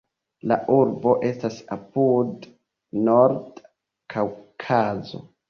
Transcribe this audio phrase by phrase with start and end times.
[0.51, 2.49] La urbo estas apud
[3.09, 3.67] Norda
[4.17, 5.25] Kaŭkazo.